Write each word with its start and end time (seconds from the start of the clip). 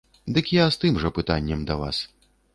Дык 0.37 0.45
я 0.55 0.65
з 0.75 0.79
тым 0.85 0.97
жа 1.03 1.13
пытаннем 1.19 1.61
да 1.69 1.79
вас. 1.85 2.03